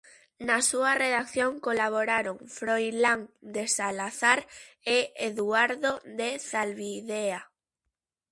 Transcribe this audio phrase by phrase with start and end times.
[0.47, 3.21] Na súa redacción colaboraron Froilán
[3.55, 4.39] de Salazar
[4.95, 4.97] e
[5.29, 7.41] Eduardo de Zalbidea.